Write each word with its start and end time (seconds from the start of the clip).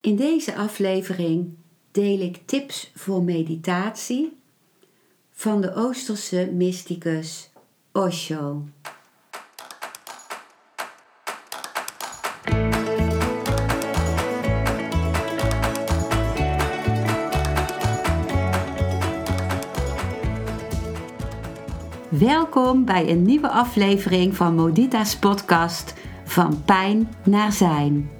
In 0.00 0.16
deze 0.16 0.56
aflevering 0.56 1.56
deel 1.90 2.20
ik 2.20 2.40
tips 2.44 2.90
voor 2.94 3.22
meditatie 3.22 4.38
van 5.32 5.60
de 5.60 5.74
Oosterse 5.74 6.50
mysticus 6.52 7.50
Osho. 7.92 8.64
Welkom 22.08 22.84
bij 22.84 23.08
een 23.08 23.22
nieuwe 23.22 23.48
aflevering 23.48 24.36
van 24.36 24.54
Modita's 24.54 25.18
podcast 25.18 25.94
Van 26.24 26.64
Pijn 26.64 27.14
naar 27.24 27.52
Zijn. 27.52 28.19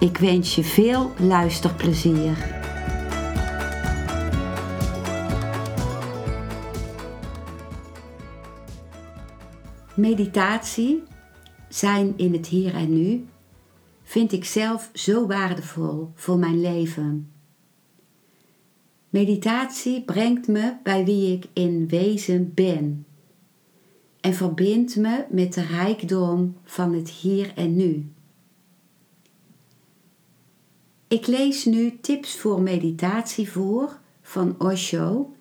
Ik 0.00 0.16
wens 0.16 0.54
je 0.54 0.64
veel 0.64 1.12
luisterplezier. 1.20 2.56
Meditatie, 9.94 11.02
zijn 11.68 12.14
in 12.16 12.32
het 12.32 12.46
hier 12.46 12.74
en 12.74 12.92
nu, 12.92 13.26
vind 14.02 14.32
ik 14.32 14.44
zelf 14.44 14.90
zo 14.92 15.26
waardevol 15.26 16.10
voor 16.14 16.38
mijn 16.38 16.60
leven. 16.60 17.32
Meditatie 19.10 20.02
brengt 20.04 20.48
me 20.48 20.76
bij 20.82 21.04
wie 21.04 21.32
ik 21.32 21.46
in 21.52 21.88
wezen 21.88 22.54
ben 22.54 23.06
en 24.20 24.34
verbindt 24.34 24.96
me 24.96 25.24
met 25.30 25.54
de 25.54 25.62
rijkdom 25.62 26.56
van 26.64 26.94
het 26.94 27.10
hier 27.10 27.52
en 27.54 27.76
nu. 27.76 28.12
Ik 31.08 31.26
lees 31.26 31.64
nu 31.64 31.98
tips 32.00 32.36
voor 32.36 32.60
meditatie 32.60 33.50
voor 33.50 33.98
van 34.22 34.54
Osho. 34.58 35.34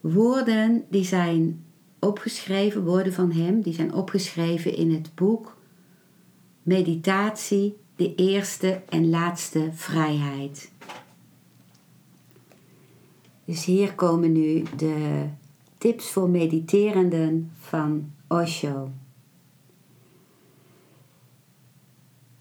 Woorden 0.00 0.84
die 0.90 1.04
zijn 1.04 1.64
opgeschreven, 1.98 2.84
woorden 2.84 3.12
van 3.12 3.32
hem, 3.32 3.60
die 3.60 3.72
zijn 3.72 3.94
opgeschreven 3.94 4.76
in 4.76 4.92
het 4.92 5.14
boek 5.14 5.56
Meditatie, 6.62 7.76
de 7.96 8.14
eerste 8.14 8.82
en 8.88 9.10
laatste 9.10 9.70
vrijheid. 9.72 10.70
Dus 13.44 13.64
hier 13.64 13.94
komen 13.94 14.32
nu 14.32 14.62
de 14.76 15.24
tips 15.78 16.10
voor 16.10 16.28
mediterenden 16.28 17.50
van 17.58 18.10
Osho. 18.28 18.90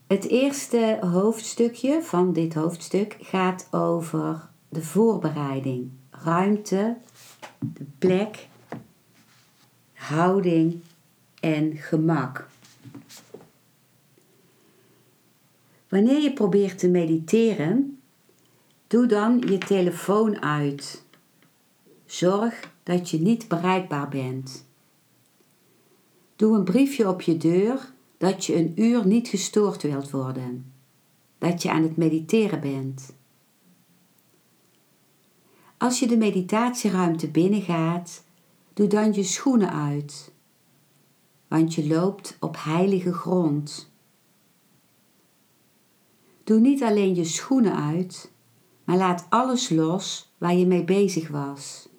Het 0.07 0.27
eerste 0.27 0.97
hoofdstukje 1.01 2.01
van 2.01 2.33
dit 2.33 2.53
hoofdstuk 2.53 3.17
gaat 3.19 3.67
over 3.71 4.49
de 4.69 4.81
voorbereiding, 4.81 5.91
ruimte, 6.09 6.97
de 7.59 7.85
plek, 7.97 8.47
houding 9.93 10.81
en 11.39 11.77
gemak. 11.77 12.47
Wanneer 15.89 16.21
je 16.21 16.33
probeert 16.33 16.79
te 16.79 16.89
mediteren, 16.89 17.99
doe 18.87 19.05
dan 19.05 19.43
je 19.47 19.57
telefoon 19.57 20.41
uit. 20.41 21.05
Zorg 22.05 22.71
dat 22.83 23.09
je 23.09 23.19
niet 23.19 23.47
bereikbaar 23.47 24.09
bent. 24.09 24.65
Doe 26.35 26.57
een 26.57 26.63
briefje 26.63 27.09
op 27.09 27.21
je 27.21 27.37
deur 27.37 27.93
dat 28.17 28.45
je 28.45 28.55
een 28.55 28.81
uur 28.81 29.07
niet 29.07 29.27
gestoord 29.27 29.81
wilt 29.81 30.11
worden, 30.11 30.73
dat 31.37 31.61
je 31.61 31.71
aan 31.71 31.83
het 31.83 31.97
mediteren 31.97 32.61
bent. 32.61 33.15
Als 35.77 35.99
je 35.99 36.07
de 36.07 36.17
meditatieruimte 36.17 37.27
binnengaat, 37.27 38.23
doe 38.73 38.87
dan 38.87 39.13
je 39.13 39.23
schoenen 39.23 39.73
uit, 39.73 40.33
want 41.47 41.73
je 41.73 41.87
loopt 41.87 42.37
op 42.39 42.55
heilige 42.59 43.13
grond. 43.13 43.91
Doe 46.43 46.59
niet 46.59 46.83
alleen 46.83 47.15
je 47.15 47.23
schoenen 47.25 47.75
uit, 47.75 48.31
maar 48.83 48.97
laat 48.97 49.25
alles 49.29 49.69
los 49.69 50.33
waar 50.37 50.55
je 50.55 50.67
mee 50.67 50.83
bezig 50.83 51.27
was. 51.27 51.89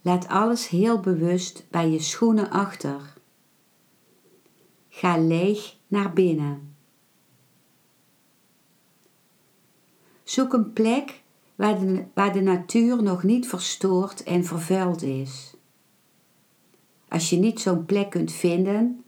Laat 0.00 0.28
alles 0.28 0.68
heel 0.68 1.00
bewust 1.00 1.64
bij 1.70 1.90
je 1.90 2.00
schoenen 2.00 2.50
achter. 2.50 3.11
Ga 4.94 5.18
leeg 5.18 5.76
naar 5.86 6.12
binnen. 6.12 6.74
Zoek 10.22 10.52
een 10.52 10.72
plek 10.72 11.22
waar 11.54 11.80
de, 11.80 12.04
waar 12.14 12.32
de 12.32 12.40
natuur 12.40 13.02
nog 13.02 13.22
niet 13.22 13.48
verstoord 13.48 14.22
en 14.22 14.44
vervuild 14.44 15.02
is. 15.02 15.54
Als 17.08 17.30
je 17.30 17.36
niet 17.36 17.60
zo'n 17.60 17.84
plek 17.84 18.10
kunt 18.10 18.32
vinden, 18.32 19.04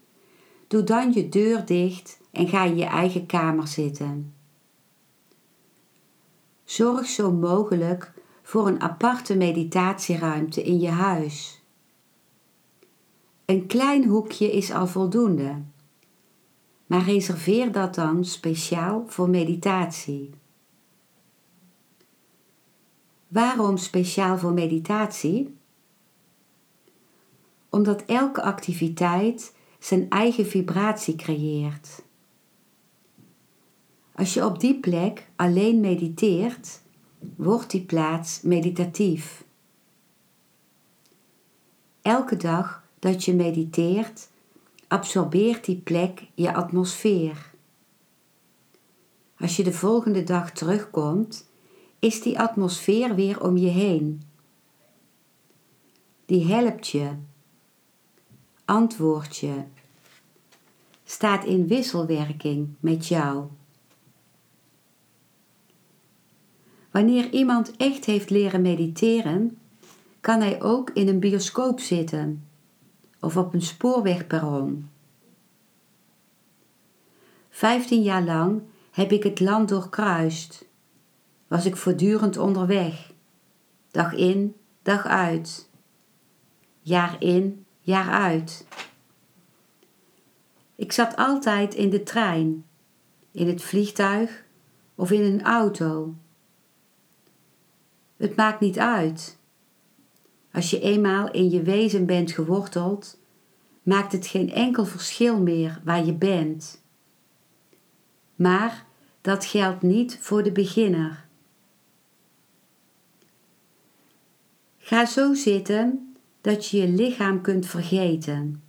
doe 0.69 0.83
dan 0.83 1.13
je 1.13 1.29
deur 1.29 1.65
dicht 1.65 2.21
en 2.31 2.49
ga 2.49 2.65
in 2.65 2.77
je 2.77 2.85
eigen 2.85 3.27
kamer 3.27 3.69
zitten. 3.69 4.35
Zorg 6.65 7.07
zo 7.07 7.33
mogelijk 7.33 8.13
voor 8.43 8.67
een 8.67 8.81
aparte 8.81 9.37
meditatieruimte 9.37 10.63
in 10.63 10.81
je 10.81 10.91
huis. 10.91 11.63
Een 13.45 13.67
klein 13.67 14.05
hoekje 14.05 14.53
is 14.53 14.73
al 14.73 14.87
voldoende 14.87 15.73
maar 16.87 17.05
reserveer 17.05 17.73
dat 17.73 17.95
dan 17.95 18.25
speciaal 18.25 19.05
voor 19.07 19.31
meditatie. 19.31 20.31
Waarom 23.29 23.77
speciaal 23.77 24.39
voor 24.39 24.53
meditatie? 24.53 25.57
Omdat 27.71 28.05
elke 28.05 28.43
activiteit 28.43 29.55
zijn 29.79 30.11
eigen 30.11 30.47
vibratie 30.47 31.17
creëert. 31.17 32.03
Als 34.15 34.35
je 34.35 34.45
op 34.45 34.61
die 34.61 34.81
plek 34.81 35.29
alleen 35.37 35.81
mediteert, 35.81 36.83
wordt 37.37 37.71
die 37.71 37.85
plaats 37.85 38.43
meditatief. 38.43 39.45
Elke 42.03 42.37
dag 42.37 42.85
dat 42.99 43.25
je 43.25 43.35
mediteert, 43.35 44.31
absorbeert 44.89 45.65
die 45.65 45.77
plek 45.77 46.27
je 46.35 46.55
atmosfeer. 46.55 47.53
Als 49.39 49.57
je 49.57 49.63
de 49.63 49.73
volgende 49.73 50.23
dag 50.23 50.51
terugkomt, 50.53 51.49
is 51.99 52.23
die 52.23 52.41
atmosfeer 52.41 53.15
weer 53.15 53.43
om 53.43 53.57
je 53.57 53.69
heen. 53.69 54.23
Die 56.27 56.53
helpt 56.53 56.89
je, 56.89 57.11
antwoordt 58.65 59.37
je, 59.37 59.63
staat 61.05 61.45
in 61.45 61.67
wisselwerking 61.67 62.69
met 62.81 63.07
jou. 63.07 63.45
Wanneer 66.91 67.31
iemand 67.31 67.77
echt 67.77 68.05
heeft 68.05 68.31
leren 68.31 68.63
mediteren, 68.63 69.59
kan 70.21 70.41
hij 70.41 70.63
ook 70.63 70.91
in 70.91 71.09
een 71.09 71.21
bioscoop 71.21 71.81
zitten 71.81 72.45
of 73.25 73.37
op 73.37 73.55
een 73.55 73.63
spoorwegperron. 73.63 74.91
Vijftien 77.51 78.03
jaar 78.03 78.23
lang 78.23 78.63
heb 78.91 79.13
ik 79.13 79.23
het 79.23 79.41
land 79.41 79.69
doorkruist. 79.69 80.69
Was 81.47 81.67
ik 81.67 81.77
voortdurend 81.77 82.37
onderweg, 82.37 83.13
dag 83.91 84.13
in, 84.13 84.57
dag 84.83 85.07
uit, 85.07 85.69
jaar 86.81 87.17
in, 87.19 87.67
jaar 87.81 88.11
uit. 88.11 88.67
Ik 90.75 90.93
zat 90.93 91.17
altijd 91.17 91.75
in 91.75 91.91
de 91.91 92.03
trein, 92.03 92.65
in 93.31 93.49
het 93.49 93.63
vliegtuig 93.63 94.45
of 94.95 95.11
in 95.11 95.23
een 95.23 95.43
auto. 95.43 96.15
Het 98.17 98.37
maakt 98.37 98.61
niet 98.61 98.79
uit. 98.79 99.39
Als 100.55 100.71
je 100.71 100.81
eenmaal 100.81 101.31
in 101.31 101.51
je 101.51 101.63
wezen 101.63 102.07
bent 102.07 102.33
geworteld, 102.33 103.19
maakt 103.83 104.13
het 104.13 104.27
geen 104.27 104.53
enkel 104.53 104.85
verschil 104.85 105.41
meer 105.41 105.81
waar 105.85 106.05
je 106.05 106.13
bent. 106.15 106.83
Maar 108.35 108.87
dat 109.21 109.45
geldt 109.45 109.83
niet 109.83 110.19
voor 110.21 110.43
de 110.43 110.53
beginner. 110.53 111.27
Ga 114.79 115.07
zo 115.07 115.35
zitten 115.35 116.15
dat 116.41 116.67
je 116.67 116.77
je 116.77 116.89
lichaam 116.89 117.41
kunt 117.41 117.67
vergeten. 117.67 118.63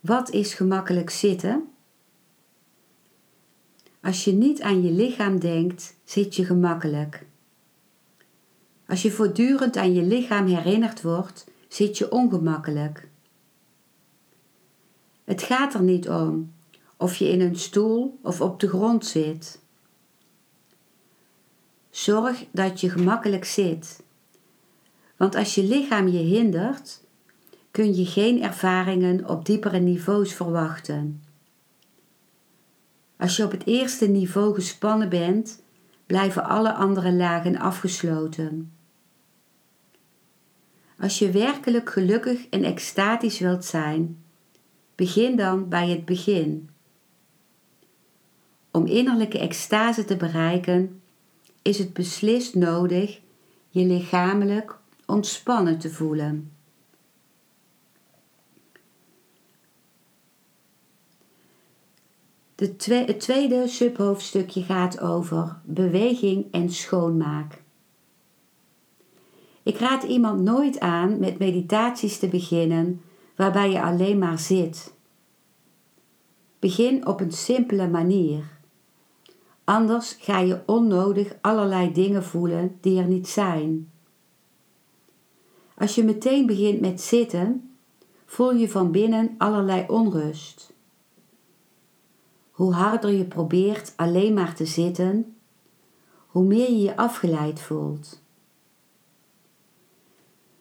Wat 0.00 0.30
is 0.30 0.54
gemakkelijk 0.54 1.10
zitten? 1.10 1.68
Als 4.00 4.24
je 4.24 4.32
niet 4.32 4.62
aan 4.62 4.82
je 4.82 4.90
lichaam 4.90 5.38
denkt, 5.38 5.96
zit 6.04 6.36
je 6.36 6.44
gemakkelijk. 6.44 7.26
Als 8.94 9.02
je 9.02 9.10
voortdurend 9.10 9.76
aan 9.76 9.94
je 9.94 10.02
lichaam 10.02 10.46
herinnerd 10.46 11.02
wordt, 11.02 11.46
zit 11.68 11.98
je 11.98 12.10
ongemakkelijk. 12.10 13.08
Het 15.24 15.42
gaat 15.42 15.74
er 15.74 15.82
niet 15.82 16.08
om 16.08 16.52
of 16.96 17.16
je 17.16 17.28
in 17.28 17.40
een 17.40 17.56
stoel 17.56 18.18
of 18.22 18.40
op 18.40 18.60
de 18.60 18.68
grond 18.68 19.06
zit. 19.06 19.60
Zorg 21.90 22.44
dat 22.50 22.80
je 22.80 22.90
gemakkelijk 22.90 23.44
zit. 23.44 24.02
Want 25.16 25.34
als 25.34 25.54
je 25.54 25.64
lichaam 25.64 26.08
je 26.08 26.18
hindert, 26.18 27.04
kun 27.70 27.94
je 27.94 28.06
geen 28.06 28.42
ervaringen 28.42 29.28
op 29.28 29.46
diepere 29.46 29.78
niveaus 29.78 30.32
verwachten. 30.32 31.22
Als 33.16 33.36
je 33.36 33.44
op 33.44 33.50
het 33.50 33.66
eerste 33.66 34.06
niveau 34.06 34.54
gespannen 34.54 35.08
bent, 35.08 35.62
blijven 36.06 36.44
alle 36.44 36.72
andere 36.72 37.12
lagen 37.12 37.58
afgesloten. 37.58 38.73
Als 41.04 41.18
je 41.18 41.30
werkelijk 41.30 41.90
gelukkig 41.90 42.48
en 42.48 42.64
extatisch 42.64 43.38
wilt 43.38 43.64
zijn, 43.64 44.24
begin 44.94 45.36
dan 45.36 45.68
bij 45.68 45.88
het 45.88 46.04
begin. 46.04 46.70
Om 48.70 48.86
innerlijke 48.86 49.38
extase 49.38 50.04
te 50.04 50.16
bereiken, 50.16 51.02
is 51.62 51.78
het 51.78 51.92
beslist 51.92 52.54
nodig 52.54 53.20
je 53.68 53.84
lichamelijk 53.84 54.78
ontspannen 55.06 55.78
te 55.78 55.90
voelen. 55.90 56.52
De 62.54 62.74
het 63.06 63.20
tweede 63.20 63.68
subhoofdstukje 63.68 64.62
gaat 64.62 65.00
over 65.00 65.56
beweging 65.64 66.46
en 66.50 66.70
schoonmaak. 66.70 67.63
Ik 69.64 69.78
raad 69.78 70.02
iemand 70.02 70.40
nooit 70.40 70.80
aan 70.80 71.18
met 71.18 71.38
meditaties 71.38 72.18
te 72.18 72.28
beginnen 72.28 73.02
waarbij 73.36 73.70
je 73.70 73.82
alleen 73.82 74.18
maar 74.18 74.38
zit. 74.38 74.94
Begin 76.58 77.06
op 77.06 77.20
een 77.20 77.32
simpele 77.32 77.88
manier. 77.88 78.44
Anders 79.64 80.16
ga 80.20 80.38
je 80.38 80.60
onnodig 80.66 81.34
allerlei 81.40 81.92
dingen 81.92 82.24
voelen 82.24 82.78
die 82.80 82.98
er 82.98 83.06
niet 83.06 83.28
zijn. 83.28 83.90
Als 85.76 85.94
je 85.94 86.04
meteen 86.04 86.46
begint 86.46 86.80
met 86.80 87.00
zitten, 87.00 87.76
voel 88.26 88.52
je 88.52 88.68
van 88.68 88.90
binnen 88.90 89.34
allerlei 89.38 89.84
onrust. 89.88 90.72
Hoe 92.50 92.72
harder 92.72 93.10
je 93.10 93.24
probeert 93.24 93.92
alleen 93.96 94.34
maar 94.34 94.54
te 94.54 94.66
zitten, 94.66 95.36
hoe 96.26 96.44
meer 96.44 96.70
je 96.70 96.80
je 96.80 96.96
afgeleid 96.96 97.60
voelt. 97.60 98.22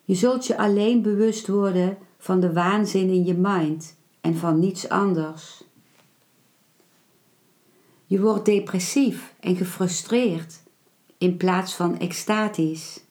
Je 0.03 0.15
zult 0.15 0.45
je 0.45 0.57
alleen 0.57 1.01
bewust 1.01 1.47
worden 1.47 1.97
van 2.17 2.39
de 2.39 2.53
waanzin 2.53 3.09
in 3.09 3.25
je 3.25 3.33
mind 3.33 3.95
en 4.21 4.35
van 4.35 4.59
niets 4.59 4.89
anders. 4.89 5.63
Je 8.05 8.21
wordt 8.21 8.45
depressief 8.45 9.33
en 9.39 9.55
gefrustreerd 9.55 10.61
in 11.17 11.37
plaats 11.37 11.75
van 11.75 11.99
extatisch. 11.99 13.03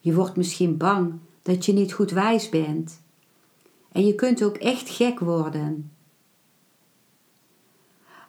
Je 0.00 0.14
wordt 0.14 0.36
misschien 0.36 0.76
bang 0.76 1.14
dat 1.42 1.64
je 1.64 1.72
niet 1.72 1.92
goed 1.92 2.10
wijs 2.10 2.48
bent. 2.48 3.02
En 3.92 4.06
je 4.06 4.14
kunt 4.14 4.44
ook 4.44 4.56
echt 4.56 4.88
gek 4.88 5.20
worden. 5.20 5.92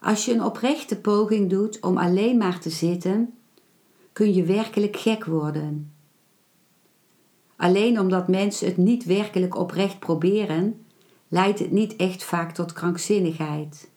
Als 0.02 0.26
je 0.26 0.34
een 0.34 0.44
oprechte 0.44 0.98
poging 0.98 1.50
doet 1.50 1.80
om 1.80 1.98
alleen 1.98 2.38
maar 2.38 2.60
te 2.60 2.70
zitten, 2.70 3.34
kun 4.14 4.34
je 4.34 4.44
werkelijk 4.44 4.98
gek 4.98 5.26
worden. 5.26 5.95
Alleen 7.58 8.00
omdat 8.00 8.28
mensen 8.28 8.68
het 8.68 8.78
niet 8.78 9.06
werkelijk 9.06 9.56
oprecht 9.56 10.00
proberen, 10.00 10.86
leidt 11.28 11.60
het 11.60 11.72
niet 11.72 11.96
echt 11.96 12.24
vaak 12.24 12.52
tot 12.52 12.74
krankzinnigheid. 12.74 13.90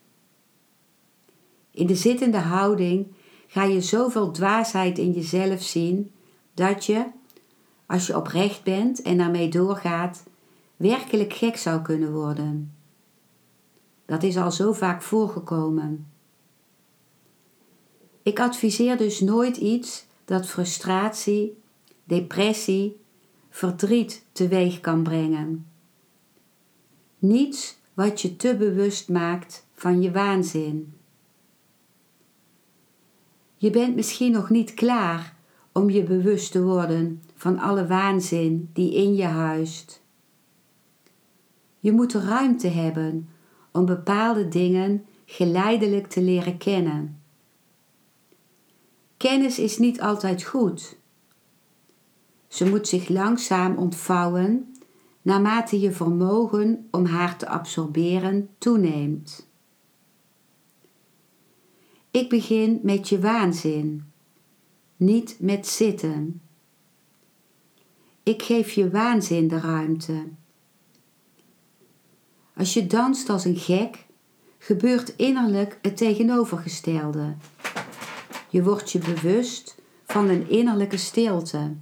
In 1.71 1.87
de 1.87 1.95
zittende 1.95 2.39
houding 2.39 3.07
ga 3.47 3.65
je 3.65 3.81
zoveel 3.81 4.31
dwaasheid 4.31 4.99
in 4.99 5.13
jezelf 5.13 5.63
zien 5.63 6.13
dat 6.55 6.85
je, 6.85 7.05
als 7.87 8.07
je 8.07 8.17
oprecht 8.17 8.63
bent 8.63 9.03
en 9.03 9.19
daarmee 9.19 9.49
doorgaat, 9.49 10.25
werkelijk 10.77 11.33
gek 11.33 11.57
zou 11.57 11.83
kunnen 11.83 12.13
worden. 12.13 12.75
Dat 14.07 14.23
is 14.23 14.37
al 14.37 14.53
zo 14.53 14.73
vaak 14.73 15.03
voorgekomen. 15.03 16.07
Ik 18.23 18.41
adviseer 18.41 18.97
dus 18.97 19.21
nooit 19.21 19.57
iets 19.57 20.07
dat 20.25 20.47
frustratie, 20.47 21.59
depressie, 22.05 23.01
verdriet 23.51 24.25
teweeg 24.33 24.81
kan 24.81 25.03
brengen. 25.03 25.67
Niets 27.19 27.79
wat 27.95 28.21
je 28.21 28.37
te 28.37 28.57
bewust 28.57 29.09
maakt 29.09 29.67
van 29.73 30.03
je 30.03 30.11
waanzin. 30.11 30.95
Je 33.57 33.71
bent 33.71 33.95
misschien 33.95 34.33
nog 34.33 34.51
niet 34.51 34.75
klaar 34.75 35.37
om 35.73 35.91
je 35.91 36.03
bewust 36.03 36.53
te 36.53 36.63
worden 36.63 37.23
van 37.35 37.59
alle 37.59 37.87
waanzin 37.87 38.71
die 38.73 38.95
in 38.95 39.15
je 39.15 39.25
huist. 39.25 40.03
Je 41.81 41.93
moet 41.93 42.13
de 42.13 42.21
ruimte 42.21 42.69
hebben 42.69 43.29
om 43.73 43.85
bepaalde 43.85 44.49
dingen 44.49 45.05
geleidelijk 45.25 46.07
te 46.07 46.23
leren 46.23 46.57
kennen. 46.57 47.21
Kennis 49.17 49.59
is 49.59 49.79
niet 49.79 50.01
altijd 50.01 50.43
goed. 50.43 50.98
Ze 52.49 52.69
moet 52.69 52.89
zich 52.89 53.09
langzaam 53.09 53.77
ontvouwen 53.77 54.75
naarmate 55.23 55.81
je 55.81 55.93
vermogen 55.93 56.89
om 56.91 57.05
haar 57.05 57.37
te 57.37 57.49
absorberen 57.49 58.49
toeneemt. 58.59 59.49
Ik 62.11 62.29
begin 62.29 62.81
met 62.83 63.09
je 63.09 63.21
waanzin, 63.21 64.13
niet 64.97 65.37
met 65.41 65.67
zitten. 65.67 66.41
Ik 68.23 68.43
geef 68.43 68.71
je 68.71 68.91
waanzin 68.91 69.49
de 69.49 69.61
ruimte. 69.61 70.25
Als 72.57 72.75
je 72.75 72.87
danst 72.87 73.29
als 73.29 73.45
een 73.45 73.57
gek, 73.57 74.07
gebeurt 74.59 75.17
innerlijk 75.17 75.79
het 75.83 75.97
tegenovergestelde. 75.97 77.35
Je 78.51 78.63
wordt 78.63 78.91
je 78.91 78.99
bewust 78.99 79.77
van 80.05 80.29
een 80.29 80.49
innerlijke 80.49 80.97
stilte. 80.97 81.77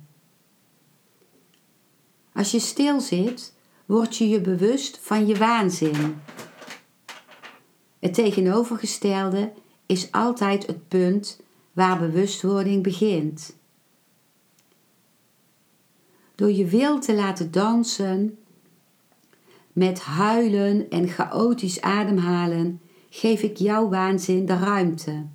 Als 2.36 2.50
je 2.50 2.58
stil 2.58 3.00
zit, 3.00 3.52
word 3.86 4.16
je 4.16 4.28
je 4.28 4.40
bewust 4.40 4.98
van 5.02 5.26
je 5.26 5.36
waanzin. 5.36 6.16
Het 7.98 8.14
tegenovergestelde 8.14 9.52
is 9.86 10.12
altijd 10.12 10.66
het 10.66 10.88
punt 10.88 11.40
waar 11.72 11.98
bewustwording 11.98 12.82
begint. 12.82 13.56
Door 16.34 16.52
je 16.52 16.64
wil 16.64 17.00
te 17.00 17.14
laten 17.14 17.50
dansen, 17.50 18.38
met 19.72 20.00
huilen 20.00 20.90
en 20.90 21.08
chaotisch 21.08 21.80
ademhalen, 21.80 22.80
geef 23.10 23.42
ik 23.42 23.56
jouw 23.56 23.88
waanzin 23.88 24.46
de 24.46 24.56
ruimte. 24.56 25.26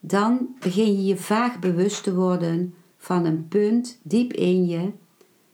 Dan 0.00 0.56
begin 0.60 0.96
je 0.96 1.04
je 1.04 1.16
vaag 1.16 1.58
bewust 1.58 2.02
te 2.02 2.14
worden 2.14 2.74
van 2.96 3.24
een 3.24 3.48
punt 3.48 3.98
diep 4.02 4.32
in 4.32 4.66
je 4.66 4.92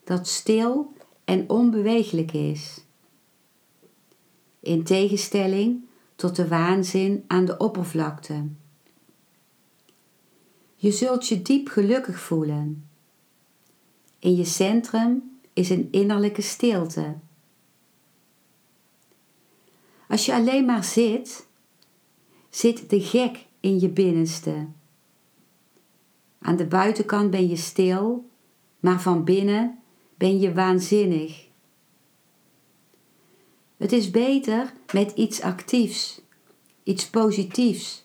dat 0.08 0.26
stil 0.26 0.92
en 1.24 1.48
onbeweeglijk 1.48 2.32
is. 2.32 2.84
In 4.60 4.84
tegenstelling 4.84 5.84
tot 6.16 6.36
de 6.36 6.48
waanzin 6.48 7.24
aan 7.26 7.44
de 7.44 7.56
oppervlakte. 7.56 8.48
Je 10.76 10.92
zult 10.92 11.28
je 11.28 11.42
diep 11.42 11.68
gelukkig 11.68 12.20
voelen. 12.20 12.88
In 14.18 14.36
je 14.36 14.44
centrum 14.44 15.38
is 15.52 15.70
een 15.70 15.88
innerlijke 15.90 16.42
stilte. 16.42 17.14
Als 20.08 20.26
je 20.26 20.34
alleen 20.34 20.64
maar 20.64 20.84
zit, 20.84 21.46
zit 22.50 22.90
de 22.90 23.00
gek 23.00 23.46
in 23.60 23.80
je 23.80 23.88
binnenste. 23.88 24.66
Aan 26.38 26.56
de 26.56 26.66
buitenkant 26.66 27.30
ben 27.30 27.48
je 27.48 27.56
stil, 27.56 28.28
maar 28.80 29.00
van 29.00 29.24
binnen 29.24 29.77
ben 30.18 30.38
je 30.38 30.52
waanzinnig. 30.52 31.46
Het 33.76 33.92
is 33.92 34.10
beter 34.10 34.72
met 34.92 35.12
iets 35.12 35.40
actiefs, 35.40 36.20
iets 36.82 37.10
positiefs, 37.10 38.04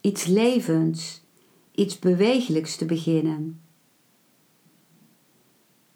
iets 0.00 0.24
levends, 0.24 1.22
iets 1.74 1.98
bewegelijks 1.98 2.76
te 2.76 2.84
beginnen. 2.84 3.60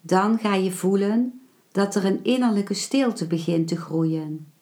Dan 0.01 0.39
ga 0.39 0.55
je 0.55 0.73
voelen 0.73 1.41
dat 1.73 1.95
er 1.95 2.05
een 2.05 2.25
innerlijke 2.25 2.75
stilte 2.75 3.27
begint 3.27 3.69
te 3.69 3.77
groeien. 3.77 4.53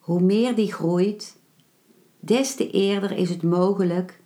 Hoe 0.00 0.20
meer 0.20 0.54
die 0.54 0.72
groeit, 0.72 1.36
des 2.20 2.54
te 2.54 2.70
eerder 2.70 3.12
is 3.12 3.28
het 3.28 3.42
mogelijk 3.42 4.20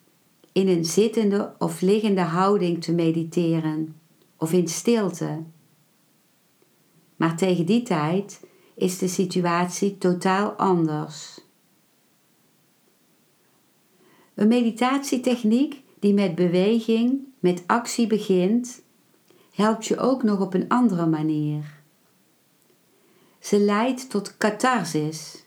in 0.52 0.68
een 0.68 0.84
zittende 0.84 1.54
of 1.58 1.80
liggende 1.80 2.20
houding 2.20 2.82
te 2.82 2.92
mediteren 2.92 4.02
of 4.44 4.52
in 4.52 4.68
stilte. 4.68 5.42
Maar 7.16 7.36
tegen 7.36 7.66
die 7.66 7.82
tijd 7.82 8.46
is 8.74 8.98
de 8.98 9.08
situatie 9.08 9.98
totaal 9.98 10.50
anders. 10.50 11.40
Een 14.34 14.48
meditatietechniek 14.48 15.82
die 15.98 16.14
met 16.14 16.34
beweging, 16.34 17.20
met 17.38 17.62
actie 17.66 18.06
begint, 18.06 18.82
helpt 19.52 19.86
je 19.86 19.98
ook 19.98 20.22
nog 20.22 20.40
op 20.40 20.54
een 20.54 20.68
andere 20.68 21.06
manier. 21.06 21.82
Ze 23.38 23.58
leidt 23.58 24.10
tot 24.10 24.36
catharsis, 24.36 25.44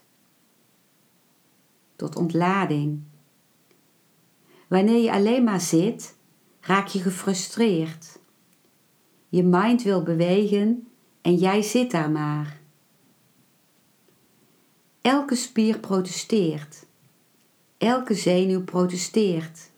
tot 1.96 2.16
ontlading. 2.16 3.02
Wanneer 4.68 5.02
je 5.02 5.12
alleen 5.12 5.44
maar 5.44 5.60
zit, 5.60 6.16
raak 6.60 6.86
je 6.86 6.98
gefrustreerd. 6.98 8.17
Je 9.28 9.42
mind 9.42 9.82
wil 9.82 10.02
bewegen 10.02 10.88
en 11.20 11.34
jij 11.34 11.62
zit 11.62 11.90
daar 11.90 12.10
maar. 12.10 12.60
Elke 15.00 15.34
spier 15.34 15.78
protesteert. 15.78 16.86
Elke 17.78 18.14
zenuw 18.14 18.64
protesteert. 18.64 19.70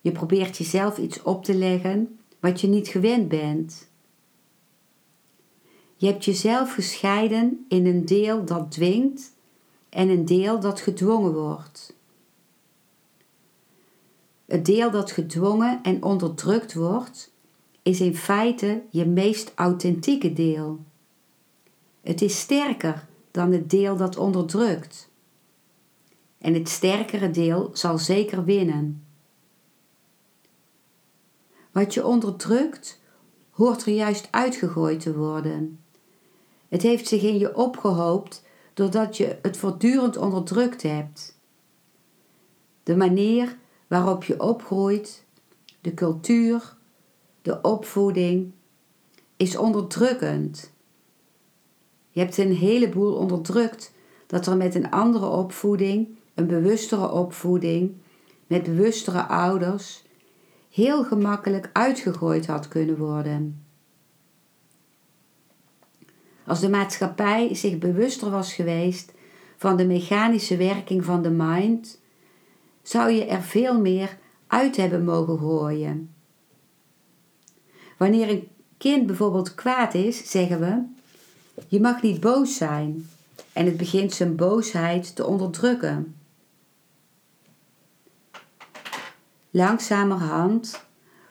Je 0.00 0.12
probeert 0.12 0.56
jezelf 0.56 0.98
iets 0.98 1.22
op 1.22 1.44
te 1.44 1.54
leggen 1.54 2.18
wat 2.40 2.60
je 2.60 2.66
niet 2.66 2.88
gewend 2.88 3.28
bent. 3.28 3.90
Je 5.96 6.06
hebt 6.06 6.24
jezelf 6.24 6.74
gescheiden 6.74 7.64
in 7.68 7.86
een 7.86 8.04
deel 8.04 8.44
dat 8.44 8.70
dwingt 8.70 9.32
en 9.88 10.08
een 10.08 10.24
deel 10.24 10.60
dat 10.60 10.80
gedwongen 10.80 11.34
wordt. 11.34 11.96
Het 14.46 14.64
deel 14.64 14.90
dat 14.90 15.10
gedwongen 15.10 15.82
en 15.82 16.02
onderdrukt 16.02 16.74
wordt, 16.74 17.31
is 17.82 18.00
in 18.00 18.16
feite 18.16 18.82
je 18.90 19.06
meest 19.06 19.52
authentieke 19.54 20.32
deel. 20.32 20.84
Het 22.00 22.22
is 22.22 22.40
sterker 22.40 23.06
dan 23.30 23.52
het 23.52 23.70
deel 23.70 23.96
dat 23.96 24.16
onderdrukt. 24.16 25.10
En 26.38 26.54
het 26.54 26.68
sterkere 26.68 27.30
deel 27.30 27.70
zal 27.72 27.98
zeker 27.98 28.44
winnen. 28.44 29.04
Wat 31.72 31.94
je 31.94 32.06
onderdrukt, 32.06 33.00
hoort 33.50 33.86
er 33.86 33.92
juist 33.92 34.28
uitgegooid 34.30 35.00
te 35.00 35.16
worden. 35.16 35.80
Het 36.68 36.82
heeft 36.82 37.08
zich 37.08 37.22
in 37.22 37.38
je 37.38 37.56
opgehoopt 37.56 38.44
doordat 38.74 39.16
je 39.16 39.38
het 39.42 39.56
voortdurend 39.56 40.16
onderdrukt 40.16 40.82
hebt. 40.82 41.38
De 42.82 42.96
manier 42.96 43.56
waarop 43.86 44.24
je 44.24 44.40
opgroeit, 44.40 45.24
de 45.80 45.94
cultuur, 45.94 46.76
de 47.42 47.60
opvoeding, 47.60 48.52
is 49.36 49.56
onderdrukkend. 49.56 50.72
Je 52.10 52.20
hebt 52.20 52.38
een 52.38 52.54
heleboel 52.54 53.14
onderdrukt 53.14 53.92
dat 54.26 54.46
er 54.46 54.56
met 54.56 54.74
een 54.74 54.90
andere 54.90 55.26
opvoeding, 55.26 56.08
een 56.34 56.46
bewustere 56.46 57.10
opvoeding, 57.10 57.94
met 58.46 58.62
bewustere 58.62 59.22
ouders, 59.26 60.04
heel 60.70 61.04
gemakkelijk 61.04 61.70
uitgegooid 61.72 62.46
had 62.46 62.68
kunnen 62.68 62.98
worden. 62.98 63.64
Als 66.46 66.60
de 66.60 66.68
maatschappij 66.68 67.54
zich 67.54 67.78
bewuster 67.78 68.30
was 68.30 68.54
geweest 68.54 69.12
van 69.56 69.76
de 69.76 69.86
mechanische 69.86 70.56
werking 70.56 71.04
van 71.04 71.22
de 71.22 71.30
mind, 71.30 72.00
zou 72.82 73.10
je 73.10 73.24
er 73.24 73.42
veel 73.42 73.80
meer 73.80 74.18
uit 74.46 74.76
hebben 74.76 75.04
mogen 75.04 75.38
gooien. 75.38 76.14
Wanneer 78.02 78.28
een 78.28 78.48
kind 78.78 79.06
bijvoorbeeld 79.06 79.54
kwaad 79.54 79.94
is, 79.94 80.30
zeggen 80.30 80.60
we: 80.60 80.82
Je 81.68 81.80
mag 81.80 82.02
niet 82.02 82.20
boos 82.20 82.56
zijn. 82.56 83.08
En 83.52 83.66
het 83.66 83.76
begint 83.76 84.12
zijn 84.12 84.36
boosheid 84.36 85.16
te 85.16 85.26
onderdrukken. 85.26 86.16
Langzamerhand 89.50 90.84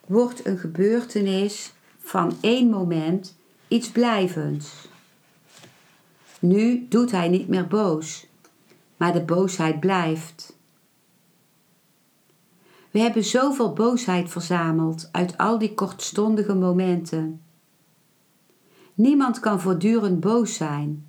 wordt 0.07 0.45
een 0.45 0.57
gebeurtenis 0.57 1.73
van 1.99 2.37
één 2.41 2.69
moment 2.69 3.35
iets 3.67 3.89
blijvends. 3.89 4.87
Nu 6.39 6.85
doet 6.89 7.11
hij 7.11 7.29
niet 7.29 7.47
meer 7.47 7.67
boos, 7.67 8.27
maar 8.97 9.13
de 9.13 9.21
boosheid 9.21 9.79
blijft. 9.79 10.57
We 12.91 12.99
hebben 12.99 13.23
zoveel 13.23 13.73
boosheid 13.73 14.29
verzameld 14.29 15.09
uit 15.11 15.37
al 15.37 15.57
die 15.57 15.73
kortstondige 15.73 16.53
momenten. 16.53 17.41
Niemand 18.93 19.39
kan 19.39 19.61
voortdurend 19.61 20.19
boos 20.19 20.53
zijn, 20.53 21.07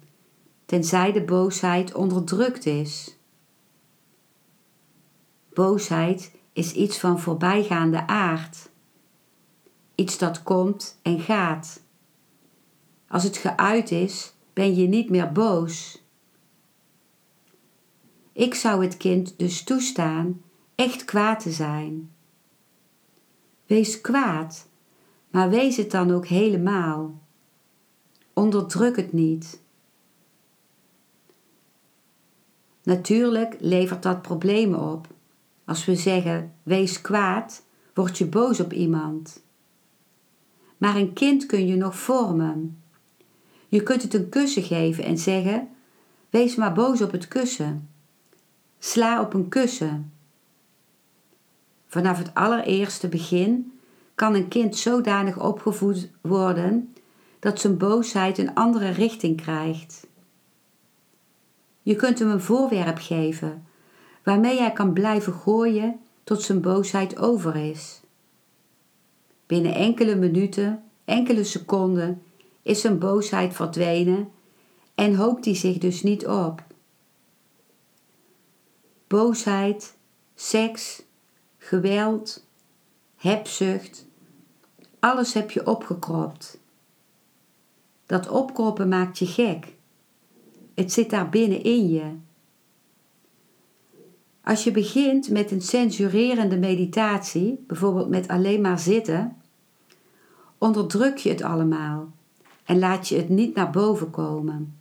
tenzij 0.64 1.12
de 1.12 1.22
boosheid 1.22 1.94
onderdrukt 1.94 2.66
is. 2.66 3.16
Boosheid 5.52 6.32
is 6.52 6.72
iets 6.72 6.98
van 6.98 7.20
voorbijgaande 7.20 8.06
aard. 8.06 8.70
Iets 9.94 10.18
dat 10.18 10.42
komt 10.42 10.98
en 11.02 11.20
gaat. 11.20 11.82
Als 13.08 13.22
het 13.22 13.36
geuit 13.36 13.90
is, 13.90 14.32
ben 14.52 14.74
je 14.74 14.86
niet 14.86 15.10
meer 15.10 15.32
boos. 15.32 16.02
Ik 18.32 18.54
zou 18.54 18.84
het 18.84 18.96
kind 18.96 19.34
dus 19.38 19.64
toestaan 19.64 20.40
echt 20.82 21.04
kwaad 21.04 21.40
te 21.40 21.50
zijn. 21.50 22.10
Wees 23.66 24.00
kwaad, 24.00 24.68
maar 25.30 25.50
wees 25.50 25.76
het 25.76 25.90
dan 25.90 26.10
ook 26.10 26.26
helemaal. 26.26 27.20
Onderdruk 28.32 28.96
het 28.96 29.12
niet. 29.12 29.60
Natuurlijk 32.82 33.56
levert 33.60 34.02
dat 34.02 34.22
problemen 34.22 34.80
op. 34.80 35.06
Als 35.64 35.84
we 35.84 35.96
zeggen 35.96 36.54
wees 36.62 37.00
kwaad, 37.00 37.62
word 37.94 38.18
je 38.18 38.26
boos 38.26 38.60
op 38.60 38.72
iemand. 38.72 39.42
Maar 40.76 40.96
een 40.96 41.12
kind 41.12 41.46
kun 41.46 41.66
je 41.66 41.76
nog 41.76 41.96
vormen. 41.96 42.82
Je 43.68 43.82
kunt 43.82 44.02
het 44.02 44.14
een 44.14 44.28
kussen 44.28 44.62
geven 44.62 45.04
en 45.04 45.18
zeggen: 45.18 45.68
Wees 46.30 46.54
maar 46.54 46.72
boos 46.72 47.02
op 47.02 47.12
het 47.12 47.28
kussen. 47.28 47.88
Sla 48.78 49.20
op 49.20 49.34
een 49.34 49.48
kussen. 49.48 50.12
Vanaf 51.92 52.18
het 52.18 52.34
allereerste 52.34 53.08
begin 53.08 53.78
kan 54.14 54.34
een 54.34 54.48
kind 54.48 54.76
zodanig 54.76 55.40
opgevoed 55.40 56.10
worden 56.20 56.94
dat 57.38 57.60
zijn 57.60 57.76
boosheid 57.76 58.38
een 58.38 58.54
andere 58.54 58.90
richting 58.90 59.36
krijgt. 59.36 60.06
Je 61.82 61.96
kunt 61.96 62.18
hem 62.18 62.30
een 62.30 62.40
voorwerp 62.40 62.98
geven 62.98 63.66
waarmee 64.22 64.58
hij 64.58 64.72
kan 64.72 64.92
blijven 64.92 65.32
gooien 65.32 66.00
tot 66.24 66.42
zijn 66.42 66.60
boosheid 66.60 67.18
over 67.18 67.56
is. 67.56 68.00
Binnen 69.46 69.74
enkele 69.74 70.14
minuten, 70.14 70.82
enkele 71.04 71.44
seconden 71.44 72.22
is 72.62 72.80
zijn 72.80 72.98
boosheid 72.98 73.54
verdwenen 73.54 74.30
en 74.94 75.14
hoopt 75.14 75.44
hij 75.44 75.54
zich 75.54 75.78
dus 75.78 76.02
niet 76.02 76.26
op. 76.26 76.62
Boosheid, 79.06 79.96
seks, 80.34 81.02
geweld, 81.64 82.46
hebzucht, 83.16 84.06
alles 84.98 85.32
heb 85.32 85.50
je 85.50 85.66
opgekropt. 85.66 86.60
Dat 88.06 88.28
opkroppen 88.28 88.88
maakt 88.88 89.18
je 89.18 89.26
gek. 89.26 89.74
Het 90.74 90.92
zit 90.92 91.10
daar 91.10 91.28
binnen 91.28 91.62
in 91.62 91.88
je. 91.88 92.14
Als 94.44 94.64
je 94.64 94.70
begint 94.70 95.30
met 95.30 95.50
een 95.50 95.62
censurerende 95.62 96.58
meditatie, 96.58 97.64
bijvoorbeeld 97.66 98.08
met 98.08 98.28
alleen 98.28 98.60
maar 98.60 98.78
zitten, 98.78 99.36
onderdruk 100.58 101.16
je 101.16 101.28
het 101.28 101.42
allemaal 101.42 102.12
en 102.64 102.78
laat 102.78 103.08
je 103.08 103.16
het 103.16 103.28
niet 103.28 103.54
naar 103.54 103.70
boven 103.70 104.10
komen. 104.10 104.76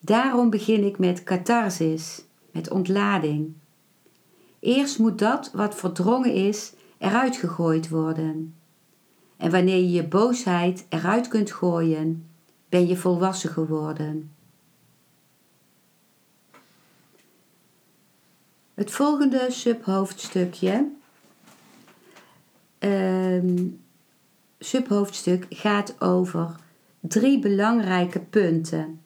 Daarom 0.00 0.50
begin 0.50 0.84
ik 0.84 0.98
met 0.98 1.22
catharsis, 1.22 2.24
met 2.50 2.70
ontlading. 2.70 3.54
Eerst 4.60 4.98
moet 4.98 5.18
dat 5.18 5.50
wat 5.52 5.74
verdrongen 5.74 6.32
is 6.32 6.72
eruit 6.98 7.36
gegooid 7.36 7.88
worden. 7.88 8.54
En 9.36 9.50
wanneer 9.50 9.76
je 9.76 9.90
je 9.90 10.08
boosheid 10.08 10.86
eruit 10.88 11.28
kunt 11.28 11.52
gooien 11.52 12.28
ben 12.68 12.86
je 12.86 12.96
volwassen 12.96 13.50
geworden. 13.50 14.32
Het 18.74 18.90
volgende 18.90 19.46
subhoofdstukje, 19.50 20.90
uh, 22.78 23.42
subhoofdstuk 24.58 25.46
gaat 25.50 26.00
over 26.00 26.54
drie 27.00 27.38
belangrijke 27.38 28.20
punten. 28.20 29.02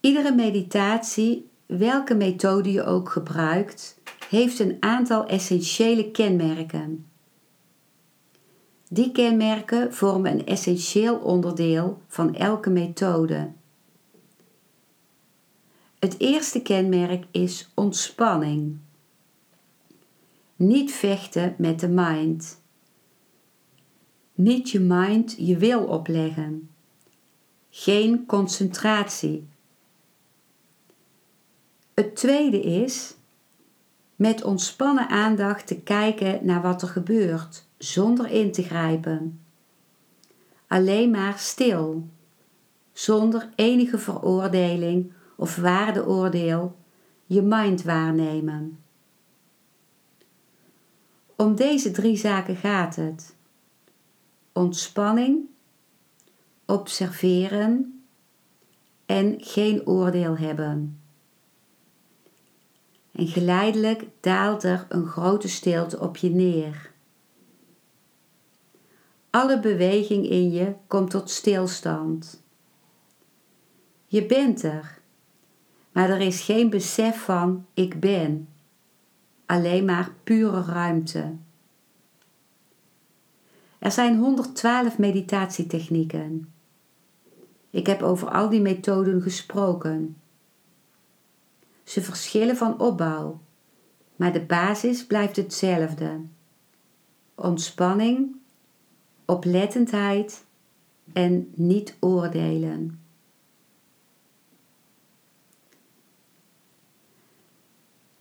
Iedere 0.00 0.34
meditatie, 0.34 1.48
welke 1.66 2.14
methode 2.14 2.72
je 2.72 2.84
ook 2.84 3.08
gebruikt, 3.08 4.00
heeft 4.28 4.58
een 4.58 4.76
aantal 4.80 5.26
essentiële 5.26 6.10
kenmerken. 6.10 7.06
Die 8.88 9.12
kenmerken 9.12 9.94
vormen 9.94 10.32
een 10.32 10.46
essentieel 10.46 11.16
onderdeel 11.16 12.02
van 12.08 12.34
elke 12.34 12.70
methode. 12.70 13.52
Het 15.98 16.18
eerste 16.18 16.62
kenmerk 16.62 17.24
is 17.30 17.70
ontspanning. 17.74 18.78
Niet 20.56 20.92
vechten 20.92 21.54
met 21.58 21.80
de 21.80 21.88
mind. 21.88 22.60
Niet 24.34 24.70
je 24.70 24.80
mind 24.80 25.34
je 25.38 25.56
wil 25.56 25.84
opleggen. 25.84 26.70
Geen 27.70 28.26
concentratie. 28.26 29.48
Het 31.96 32.16
tweede 32.16 32.60
is 32.60 33.14
met 34.16 34.44
ontspannen 34.44 35.08
aandacht 35.08 35.66
te 35.66 35.80
kijken 35.80 36.46
naar 36.46 36.62
wat 36.62 36.82
er 36.82 36.88
gebeurt, 36.88 37.66
zonder 37.78 38.30
in 38.30 38.52
te 38.52 38.62
grijpen. 38.62 39.40
Alleen 40.66 41.10
maar 41.10 41.38
stil, 41.38 42.08
zonder 42.92 43.48
enige 43.54 43.98
veroordeling 43.98 45.12
of 45.36 45.56
waardeoordeel, 45.56 46.76
je 47.26 47.42
mind 47.42 47.82
waarnemen. 47.82 48.78
Om 51.36 51.54
deze 51.54 51.90
drie 51.90 52.16
zaken 52.16 52.56
gaat 52.56 52.96
het: 52.96 53.36
ontspanning, 54.52 55.38
observeren 56.66 58.00
en 59.06 59.34
geen 59.38 59.86
oordeel 59.86 60.36
hebben. 60.36 61.00
En 63.16 63.26
geleidelijk 63.26 64.06
daalt 64.20 64.62
er 64.62 64.86
een 64.88 65.06
grote 65.06 65.48
stilte 65.48 66.00
op 66.00 66.16
je 66.16 66.30
neer. 66.30 66.92
Alle 69.30 69.60
beweging 69.60 70.28
in 70.28 70.50
je 70.50 70.74
komt 70.86 71.10
tot 71.10 71.30
stilstand. 71.30 72.42
Je 74.06 74.26
bent 74.26 74.62
er, 74.62 74.98
maar 75.92 76.10
er 76.10 76.20
is 76.20 76.40
geen 76.40 76.70
besef 76.70 77.24
van 77.24 77.66
ik 77.74 78.00
ben, 78.00 78.48
alleen 79.46 79.84
maar 79.84 80.12
pure 80.24 80.62
ruimte. 80.62 81.34
Er 83.78 83.92
zijn 83.92 84.18
112 84.18 84.98
meditatietechnieken. 84.98 86.52
Ik 87.70 87.86
heb 87.86 88.02
over 88.02 88.28
al 88.28 88.48
die 88.48 88.60
methoden 88.60 89.22
gesproken. 89.22 90.16
Ze 91.86 92.02
verschillen 92.02 92.56
van 92.56 92.80
opbouw, 92.80 93.40
maar 94.16 94.32
de 94.32 94.40
basis 94.40 95.06
blijft 95.06 95.36
hetzelfde: 95.36 96.20
ontspanning, 97.34 98.36
oplettendheid 99.24 100.44
en 101.12 101.52
niet 101.54 101.96
oordelen. 102.00 103.00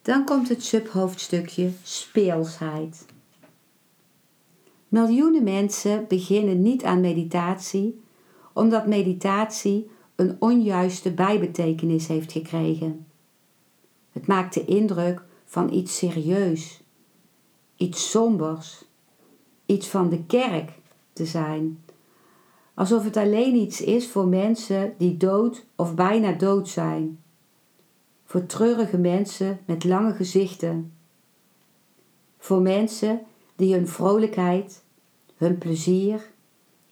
Dan 0.01 0.25
komt 0.25 0.49
het 0.49 0.63
subhoofdstukje 0.63 1.71
speelsheid. 1.83 3.05
Miljoenen 4.87 5.43
mensen 5.43 6.07
beginnen 6.07 6.61
niet 6.61 6.83
aan 6.83 6.99
meditatie 6.99 8.03
omdat 8.53 8.87
meditatie 8.87 9.89
een 10.15 10.35
onjuiste 10.39 11.11
bijbetekenis 11.11 12.07
heeft 12.07 12.31
gekregen. 12.31 13.05
Het 14.15 14.27
maakt 14.27 14.53
de 14.53 14.65
indruk 14.65 15.21
van 15.45 15.73
iets 15.73 15.97
serieus, 15.97 16.83
iets 17.75 18.09
sombers, 18.09 18.85
iets 19.65 19.87
van 19.87 20.09
de 20.09 20.23
kerk 20.23 20.71
te 21.13 21.25
zijn. 21.25 21.83
Alsof 22.73 23.03
het 23.03 23.17
alleen 23.17 23.55
iets 23.55 23.81
is 23.81 24.07
voor 24.07 24.27
mensen 24.27 24.93
die 24.97 25.17
dood 25.17 25.65
of 25.75 25.95
bijna 25.95 26.31
dood 26.31 26.69
zijn. 26.69 27.19
Voor 28.25 28.45
treurige 28.45 28.97
mensen 28.97 29.59
met 29.65 29.83
lange 29.83 30.13
gezichten. 30.13 30.93
Voor 32.37 32.61
mensen 32.61 33.21
die 33.55 33.73
hun 33.73 33.87
vrolijkheid, 33.87 34.83
hun 35.35 35.57
plezier, 35.57 36.31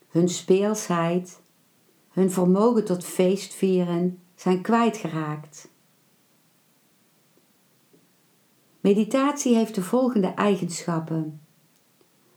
hun 0.07 0.29
speelsheid, 0.29 1.41
hun 2.09 2.31
vermogen 2.31 2.85
tot 2.85 3.03
feestvieren 3.05 4.19
zijn 4.35 4.61
kwijtgeraakt. 4.61 5.71
Meditatie 8.83 9.55
heeft 9.55 9.75
de 9.75 9.81
volgende 9.81 10.27
eigenschappen. 10.27 11.41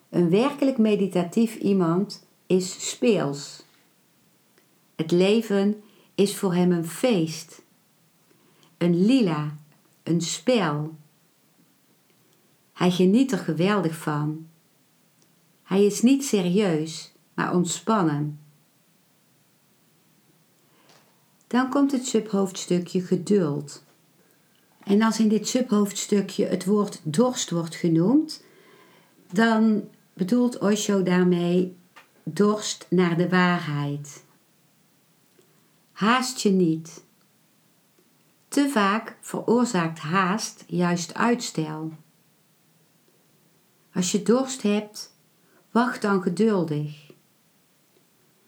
Een 0.09 0.31
werkelijk 0.31 0.79
meditatief 0.79 1.57
iemand 1.57 2.27
is 2.47 2.89
speels. 2.89 3.65
Het 4.95 5.11
leven 5.11 5.83
is 6.15 6.37
voor 6.37 6.55
hem 6.55 6.73
een 6.73 6.87
feest, 6.87 7.63
een 8.79 9.05
lila, 9.07 9.57
een 10.03 10.21
spel. 10.21 10.95
Hij 12.73 12.91
geniet 12.91 13.33
er 13.33 13.39
geweldig 13.39 13.97
van. 13.97 14.49
Hij 15.63 15.85
is 15.85 16.03
niet 16.03 16.25
serieus, 16.25 17.13
maar 17.35 17.55
ontspannen. 17.55 18.41
Dan 21.47 21.71
komt 21.71 21.93
het 21.93 22.07
subhoofdstukje 22.07 23.01
geduld. 23.01 23.86
En 24.87 25.03
als 25.03 25.19
in 25.19 25.29
dit 25.29 25.49
subhoofdstukje 25.49 26.47
het 26.47 26.65
woord 26.65 27.01
dorst 27.03 27.51
wordt 27.51 27.75
genoemd, 27.75 28.45
dan 29.33 29.89
bedoelt 30.13 30.59
Osho 30.59 31.03
daarmee 31.03 31.77
dorst 32.23 32.87
naar 32.91 33.17
de 33.17 33.29
waarheid. 33.29 34.25
Haast 35.93 36.41
je 36.41 36.51
niet. 36.51 37.05
Te 38.49 38.69
vaak 38.69 39.17
veroorzaakt 39.21 39.99
haast 39.99 40.65
juist 40.67 41.15
uitstel. 41.15 41.93
Als 43.95 44.13
je 44.13 44.23
dorst 44.23 44.63
hebt, 44.63 45.17
wacht 45.71 46.03
dan 46.03 46.23
geduldig. 46.23 47.11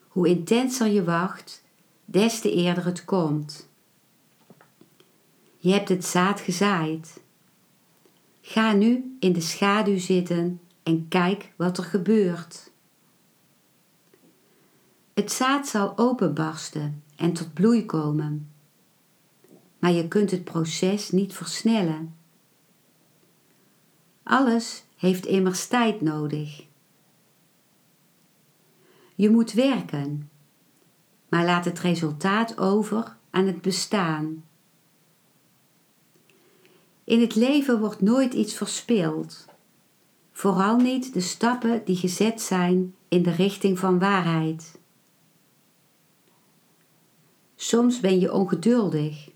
Hoe 0.09 0.29
intenser 0.29 0.87
je 0.87 1.05
wacht, 1.05 1.65
des 2.05 2.41
te 2.41 2.53
eerder 2.53 2.85
het 2.85 3.05
komt. 3.05 3.68
Je 5.59 5.73
hebt 5.73 5.89
het 5.89 6.05
zaad 6.05 6.41
gezaaid. 6.41 7.23
Ga 8.41 8.73
nu 8.73 9.17
in 9.21 9.33
de 9.33 9.41
schaduw 9.41 9.99
zitten 9.99 10.61
en 10.83 11.09
kijk 11.09 11.53
wat 11.57 11.79
er 11.79 11.85
gebeurt. 11.85 12.71
Het 15.15 15.33
zaad 15.33 15.69
zal 15.69 15.99
openbarsten 15.99 17.03
en 17.17 17.33
tot 17.33 17.55
bloei 17.55 17.87
komen. 17.87 18.51
Maar 19.79 19.93
je 19.93 20.09
kunt 20.09 20.31
het 20.31 20.45
proces 20.45 21.11
niet 21.11 21.35
versnellen. 21.35 22.15
Alles 24.23 24.85
heeft 24.97 25.27
immers 25.27 25.67
tijd 25.67 26.01
nodig. 26.01 26.67
Je 29.15 29.31
moet 29.31 29.53
werken, 29.53 30.31
maar 31.29 31.45
laat 31.45 31.65
het 31.65 31.79
resultaat 31.79 32.59
over 32.59 33.17
aan 33.31 33.47
het 33.47 33.63
bestaan. 33.63 34.45
In 37.09 37.21
het 37.21 37.35
leven 37.35 37.81
wordt 37.81 38.01
nooit 38.01 38.35
iets 38.35 38.55
verspeeld. 38.55 39.47
Vooral 40.33 40.77
niet 40.77 41.13
de 41.13 41.21
stappen 41.21 41.85
die 41.85 41.97
gezet 41.97 42.41
zijn 42.41 42.95
in 43.09 43.23
de 43.23 43.31
richting 43.31 43.79
van 43.79 43.99
waarheid. 43.99 44.79
Soms 47.57 48.01
ben 48.01 48.21
je 48.21 48.33
ongeduldig. 48.33 49.31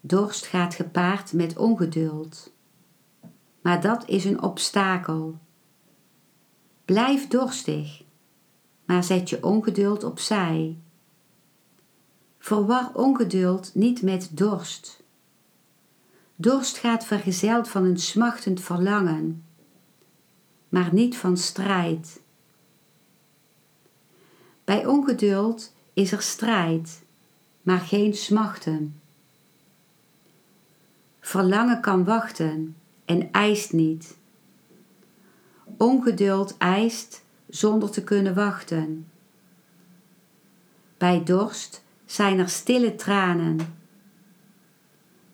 Dorst 0.00 0.46
gaat 0.46 0.74
gepaard 0.74 1.32
met 1.32 1.56
ongeduld. 1.56 2.52
Maar 3.60 3.80
dat 3.80 4.08
is 4.08 4.24
een 4.24 4.42
obstakel. 4.42 5.38
Blijf 6.84 7.28
dorstig, 7.28 8.02
maar 8.84 9.04
zet 9.04 9.30
je 9.30 9.44
ongeduld 9.44 10.04
opzij. 10.04 10.78
Verwar 12.38 12.90
ongeduld 12.94 13.74
niet 13.74 14.02
met 14.02 14.28
dorst. 14.32 15.03
Dorst 16.36 16.78
gaat 16.78 17.04
vergezeld 17.04 17.68
van 17.68 17.84
een 17.84 17.98
smachtend 17.98 18.60
verlangen, 18.60 19.44
maar 20.68 20.94
niet 20.94 21.16
van 21.16 21.36
strijd. 21.36 22.22
Bij 24.64 24.86
ongeduld 24.86 25.74
is 25.92 26.12
er 26.12 26.22
strijd, 26.22 27.04
maar 27.62 27.80
geen 27.80 28.14
smachten. 28.14 29.00
Verlangen 31.20 31.80
kan 31.80 32.04
wachten 32.04 32.76
en 33.04 33.32
eist 33.32 33.72
niet. 33.72 34.16
Ongeduld 35.76 36.56
eist 36.58 37.24
zonder 37.48 37.90
te 37.90 38.04
kunnen 38.04 38.34
wachten. 38.34 39.10
Bij 40.98 41.24
dorst 41.24 41.82
zijn 42.04 42.38
er 42.38 42.48
stille 42.48 42.94
tranen. 42.94 43.83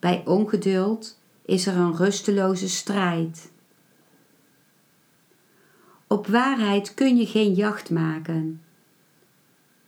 Bij 0.00 0.22
ongeduld 0.26 1.18
is 1.44 1.66
er 1.66 1.76
een 1.76 1.96
rusteloze 1.96 2.68
strijd. 2.68 3.50
Op 6.06 6.26
waarheid 6.26 6.94
kun 6.94 7.16
je 7.16 7.26
geen 7.26 7.54
jacht 7.54 7.90
maken. 7.90 8.62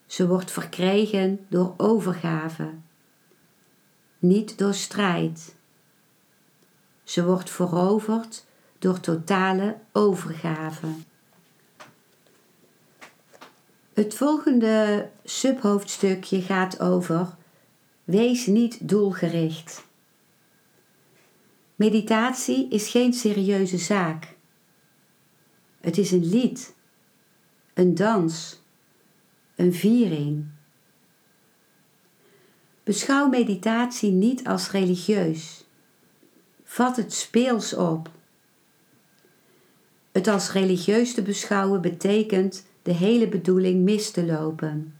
Ze 0.06 0.28
wordt 0.28 0.50
verkregen 0.50 1.46
door 1.48 1.74
overgave, 1.76 2.74
niet 4.18 4.58
door 4.58 4.74
strijd. 4.74 5.54
Ze 7.04 7.24
wordt 7.24 7.50
veroverd 7.50 8.44
door 8.78 9.00
totale 9.00 9.76
overgave. 9.92 10.86
Het 13.92 14.14
volgende 14.14 15.08
subhoofdstukje 15.24 16.42
gaat 16.42 16.80
over 16.80 17.34
Wees 18.04 18.46
niet 18.46 18.88
doelgericht. 18.88 19.90
Meditatie 21.82 22.68
is 22.68 22.88
geen 22.88 23.12
serieuze 23.12 23.78
zaak. 23.78 24.36
Het 25.80 25.98
is 25.98 26.10
een 26.10 26.28
lied, 26.28 26.74
een 27.74 27.94
dans, 27.94 28.62
een 29.56 29.74
viering. 29.74 30.44
Beschouw 32.84 33.28
meditatie 33.28 34.10
niet 34.10 34.46
als 34.46 34.70
religieus. 34.70 35.64
Vat 36.64 36.96
het 36.96 37.12
speels 37.12 37.74
op. 37.74 38.10
Het 40.12 40.28
als 40.28 40.52
religieus 40.52 41.14
te 41.14 41.22
beschouwen 41.22 41.80
betekent 41.80 42.66
de 42.82 42.92
hele 42.92 43.28
bedoeling 43.28 43.82
mis 43.82 44.10
te 44.10 44.24
lopen. 44.24 44.94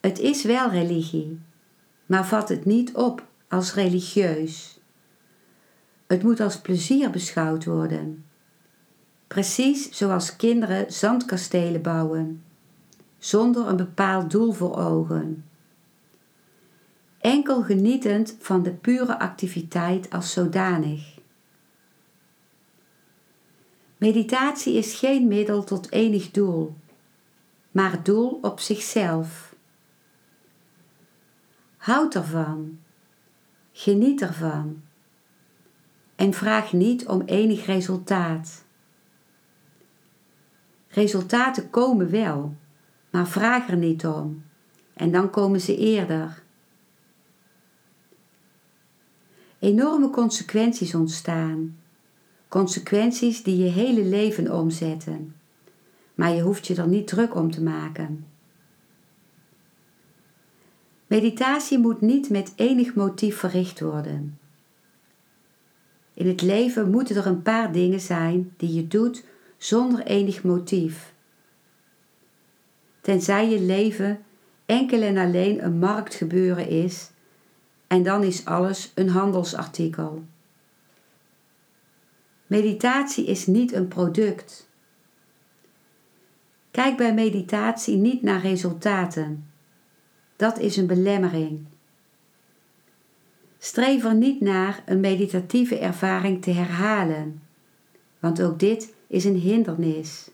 Het 0.00 0.18
is 0.18 0.42
wel 0.42 0.70
religie, 0.70 1.40
maar 2.06 2.26
vat 2.26 2.48
het 2.48 2.64
niet 2.64 2.94
op 2.94 3.26
als 3.48 3.74
religieus. 3.74 4.78
Het 6.06 6.22
moet 6.22 6.40
als 6.40 6.60
plezier 6.60 7.10
beschouwd 7.10 7.64
worden. 7.64 8.24
Precies 9.26 9.90
zoals 9.90 10.36
kinderen 10.36 10.92
zandkastelen 10.92 11.82
bouwen, 11.82 12.44
zonder 13.18 13.66
een 13.66 13.76
bepaald 13.76 14.30
doel 14.30 14.52
voor 14.52 14.76
ogen. 14.76 15.44
Enkel 17.18 17.62
genietend 17.62 18.36
van 18.38 18.62
de 18.62 18.72
pure 18.72 19.18
activiteit 19.18 20.10
als 20.10 20.32
zodanig. 20.32 21.14
Meditatie 23.96 24.74
is 24.74 24.94
geen 24.94 25.28
middel 25.28 25.64
tot 25.64 25.92
enig 25.92 26.30
doel, 26.30 26.76
maar 27.70 28.02
doel 28.02 28.38
op 28.42 28.60
zichzelf. 28.60 29.54
Houd 31.76 32.14
ervan, 32.14 32.78
geniet 33.78 34.20
ervan 34.20 34.82
en 36.14 36.32
vraag 36.32 36.72
niet 36.72 37.06
om 37.06 37.20
enig 37.20 37.66
resultaat. 37.66 38.64
Resultaten 40.88 41.70
komen 41.70 42.10
wel, 42.10 42.56
maar 43.10 43.28
vraag 43.28 43.68
er 43.68 43.76
niet 43.76 44.06
om 44.06 44.44
en 44.94 45.10
dan 45.10 45.30
komen 45.30 45.60
ze 45.60 45.76
eerder. 45.76 46.42
Enorme 49.58 50.10
consequenties 50.10 50.94
ontstaan 50.94 51.78
Consequenties 52.48 53.42
die 53.42 53.56
je 53.56 53.70
hele 53.70 54.04
leven 54.04 54.52
omzetten. 54.52 55.34
Maar 56.14 56.34
je 56.34 56.42
hoeft 56.42 56.66
je 56.66 56.74
er 56.74 56.88
niet 56.88 57.06
druk 57.06 57.34
om 57.34 57.50
te 57.50 57.62
maken. 57.62 58.26
Meditatie 61.06 61.78
moet 61.78 62.00
niet 62.00 62.30
met 62.30 62.52
enig 62.56 62.94
motief 62.94 63.36
verricht 63.36 63.80
worden. 63.80 64.38
In 66.14 66.26
het 66.26 66.42
leven 66.42 66.90
moeten 66.90 67.16
er 67.16 67.26
een 67.26 67.42
paar 67.42 67.72
dingen 67.72 68.00
zijn 68.00 68.54
die 68.56 68.74
je 68.74 68.88
doet 68.88 69.24
zonder 69.56 70.02
enig 70.02 70.42
motief. 70.42 71.14
Tenzij 73.00 73.48
je 73.48 73.60
leven 73.60 74.24
enkel 74.66 75.02
en 75.02 75.16
alleen 75.16 75.64
een 75.64 75.78
marktgebeuren 75.78 76.68
is 76.68 77.10
en 77.86 78.02
dan 78.02 78.22
is 78.22 78.44
alles 78.44 78.92
een 78.94 79.08
handelsartikel. 79.08 80.24
Meditatie 82.46 83.26
is 83.26 83.46
niet 83.46 83.72
een 83.72 83.88
product. 83.88 84.68
Kijk 86.70 86.96
bij 86.96 87.14
meditatie 87.14 87.96
niet 87.96 88.22
naar 88.22 88.40
resultaten. 88.40 89.50
Dat 90.36 90.58
is 90.58 90.76
een 90.76 90.86
belemmering. 90.86 91.64
Streef 93.58 94.04
er 94.04 94.14
niet 94.14 94.40
naar 94.40 94.82
een 94.86 95.00
meditatieve 95.00 95.78
ervaring 95.78 96.42
te 96.42 96.50
herhalen, 96.50 97.42
want 98.18 98.42
ook 98.42 98.58
dit 98.58 98.94
is 99.06 99.24
een 99.24 99.38
hindernis. 99.38 100.30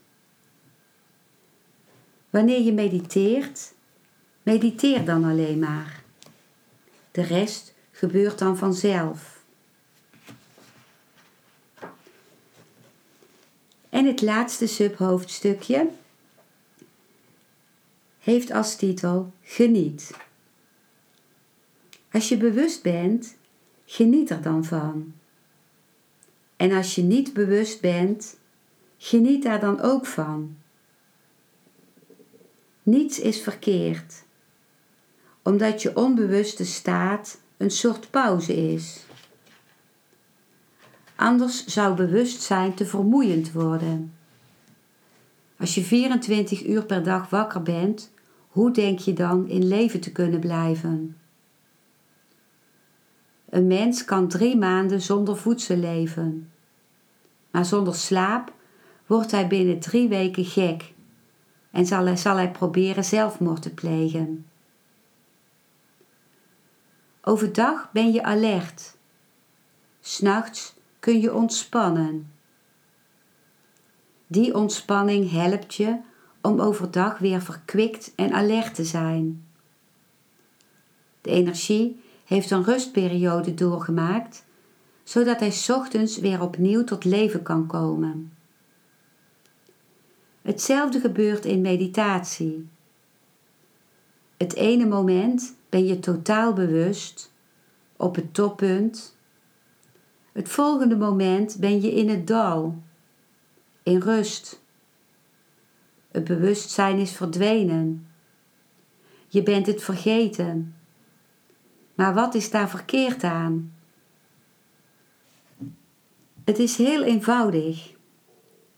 Wanneer 2.30 2.60
je 2.60 2.72
mediteert, 2.72 3.74
mediteer 4.42 5.04
dan 5.04 5.24
alleen 5.24 5.58
maar. 5.58 6.02
De 7.10 7.22
rest 7.22 7.74
gebeurt 7.90 8.38
dan 8.38 8.56
vanzelf. 8.56 9.42
En 13.88 14.06
het 14.06 14.22
laatste 14.22 14.66
subhoofdstukje 14.66 15.90
heeft 18.22 18.50
als 18.50 18.76
titel 18.76 19.32
Geniet. 19.42 20.16
Als 22.12 22.28
je 22.28 22.36
bewust 22.36 22.82
bent, 22.82 23.36
geniet 23.84 24.30
er 24.30 24.42
dan 24.42 24.64
van. 24.64 25.12
En 26.56 26.72
als 26.72 26.94
je 26.94 27.02
niet 27.02 27.32
bewust 27.32 27.80
bent, 27.80 28.38
geniet 28.98 29.42
daar 29.42 29.60
dan 29.60 29.80
ook 29.80 30.06
van. 30.06 30.56
Niets 32.82 33.20
is 33.20 33.42
verkeerd, 33.42 34.24
omdat 35.42 35.82
je 35.82 35.96
onbewuste 35.96 36.64
staat 36.64 37.40
een 37.56 37.70
soort 37.70 38.10
pauze 38.10 38.72
is. 38.72 39.04
Anders 41.14 41.66
zou 41.66 41.94
bewustzijn 41.94 42.74
te 42.74 42.86
vermoeiend 42.86 43.52
worden. 43.52 44.14
Als 45.58 45.74
je 45.74 45.82
24 45.82 46.66
uur 46.66 46.84
per 46.84 47.02
dag 47.02 47.30
wakker 47.30 47.62
bent, 47.62 48.11
hoe 48.52 48.70
denk 48.70 48.98
je 48.98 49.12
dan 49.12 49.48
in 49.48 49.68
leven 49.68 50.00
te 50.00 50.12
kunnen 50.12 50.40
blijven? 50.40 51.16
Een 53.48 53.66
mens 53.66 54.04
kan 54.04 54.28
drie 54.28 54.56
maanden 54.56 55.00
zonder 55.00 55.36
voedsel 55.36 55.76
leven. 55.76 56.52
Maar 57.50 57.64
zonder 57.64 57.94
slaap 57.94 58.52
wordt 59.06 59.30
hij 59.30 59.46
binnen 59.46 59.80
drie 59.80 60.08
weken 60.08 60.44
gek 60.44 60.92
en 61.70 61.86
zal 61.86 62.06
hij, 62.06 62.16
zal 62.16 62.36
hij 62.36 62.50
proberen 62.50 63.04
zelfmoord 63.04 63.62
te 63.62 63.74
plegen. 63.74 64.46
Overdag 67.22 67.92
ben 67.92 68.12
je 68.12 68.22
alert. 68.22 68.96
S'nachts 70.00 70.74
kun 70.98 71.20
je 71.20 71.34
ontspannen. 71.34 72.32
Die 74.26 74.54
ontspanning 74.54 75.30
helpt 75.30 75.74
je 75.74 75.98
om 76.42 76.60
overdag 76.60 77.18
weer 77.18 77.42
verkwikt 77.42 78.12
en 78.16 78.32
alert 78.32 78.74
te 78.74 78.84
zijn. 78.84 79.44
De 81.20 81.30
energie 81.30 82.00
heeft 82.24 82.50
een 82.50 82.64
rustperiode 82.64 83.54
doorgemaakt, 83.54 84.44
zodat 85.04 85.40
hij 85.40 85.52
ochtends 85.68 86.18
weer 86.18 86.42
opnieuw 86.42 86.84
tot 86.84 87.04
leven 87.04 87.42
kan 87.42 87.66
komen. 87.66 88.32
Hetzelfde 90.42 91.00
gebeurt 91.00 91.44
in 91.44 91.60
meditatie. 91.60 92.68
Het 94.36 94.54
ene 94.54 94.86
moment 94.86 95.54
ben 95.68 95.86
je 95.86 95.98
totaal 95.98 96.52
bewust, 96.52 97.32
op 97.96 98.14
het 98.14 98.34
toppunt, 98.34 99.16
het 100.32 100.48
volgende 100.48 100.96
moment 100.96 101.56
ben 101.60 101.80
je 101.80 101.92
in 101.92 102.08
het 102.08 102.26
dal, 102.26 102.82
in 103.82 104.00
rust. 104.00 104.61
Het 106.12 106.24
bewustzijn 106.24 106.98
is 106.98 107.12
verdwenen. 107.12 108.06
Je 109.28 109.42
bent 109.42 109.66
het 109.66 109.82
vergeten. 109.82 110.76
Maar 111.94 112.14
wat 112.14 112.34
is 112.34 112.50
daar 112.50 112.68
verkeerd 112.68 113.24
aan? 113.24 113.74
Het 116.44 116.58
is 116.58 116.76
heel 116.76 117.02
eenvoudig. 117.02 117.92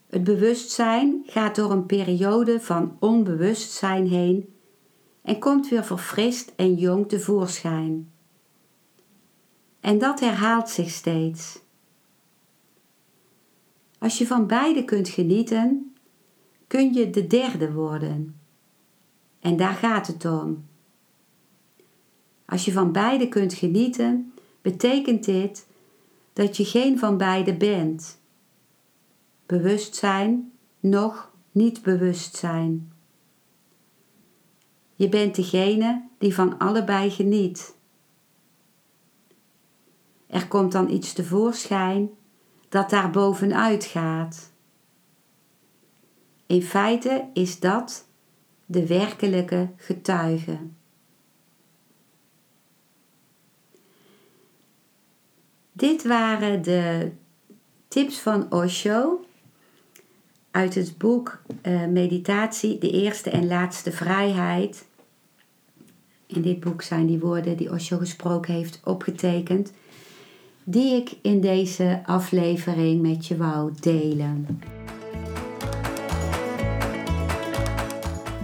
Het 0.06 0.24
bewustzijn 0.24 1.22
gaat 1.26 1.54
door 1.54 1.70
een 1.70 1.86
periode 1.86 2.60
van 2.60 2.96
onbewustzijn 3.00 4.08
heen 4.08 4.54
en 5.22 5.38
komt 5.38 5.68
weer 5.68 5.84
verfrist 5.84 6.52
en 6.56 6.74
jong 6.74 7.08
tevoorschijn. 7.08 8.12
En 9.80 9.98
dat 9.98 10.20
herhaalt 10.20 10.68
zich 10.68 10.90
steeds. 10.90 11.62
Als 13.98 14.18
je 14.18 14.26
van 14.26 14.46
beide 14.46 14.84
kunt 14.84 15.08
genieten, 15.08 15.93
kun 16.66 16.92
je 16.92 17.10
de 17.10 17.26
derde 17.26 17.72
worden. 17.72 18.40
En 19.40 19.56
daar 19.56 19.74
gaat 19.74 20.06
het 20.06 20.24
om. 20.24 20.64
Als 22.46 22.64
je 22.64 22.72
van 22.72 22.92
beide 22.92 23.28
kunt 23.28 23.54
genieten, 23.54 24.32
betekent 24.62 25.24
dit 25.24 25.66
dat 26.32 26.56
je 26.56 26.64
geen 26.64 26.98
van 26.98 27.16
beide 27.16 27.56
bent. 27.56 28.18
Bewustzijn, 29.46 30.52
nog 30.80 31.30
niet 31.52 31.82
bewustzijn. 31.82 32.92
Je 34.94 35.08
bent 35.08 35.34
degene 35.34 36.08
die 36.18 36.34
van 36.34 36.58
allebei 36.58 37.10
geniet. 37.10 37.76
Er 40.26 40.48
komt 40.48 40.72
dan 40.72 40.90
iets 40.90 41.12
tevoorschijn 41.12 42.10
dat 42.68 42.90
daar 42.90 43.10
bovenuit 43.10 43.84
gaat. 43.84 44.52
In 46.46 46.62
feite 46.62 47.24
is 47.32 47.60
dat 47.60 48.06
de 48.66 48.86
werkelijke 48.86 49.68
getuige. 49.76 50.58
Dit 55.72 56.04
waren 56.04 56.62
de 56.62 57.10
tips 57.88 58.18
van 58.18 58.52
Osho 58.52 59.24
uit 60.50 60.74
het 60.74 60.98
boek 60.98 61.42
uh, 61.62 61.86
Meditatie, 61.86 62.78
de 62.78 62.90
eerste 62.90 63.30
en 63.30 63.46
laatste 63.46 63.92
vrijheid. 63.92 64.86
In 66.26 66.42
dit 66.42 66.60
boek 66.60 66.82
zijn 66.82 67.06
die 67.06 67.18
woorden 67.18 67.56
die 67.56 67.70
Osho 67.70 67.98
gesproken 67.98 68.54
heeft 68.54 68.80
opgetekend, 68.84 69.72
die 70.64 70.94
ik 70.94 71.16
in 71.22 71.40
deze 71.40 72.02
aflevering 72.06 73.02
met 73.02 73.26
je 73.26 73.36
wou 73.36 73.72
delen. 73.80 74.60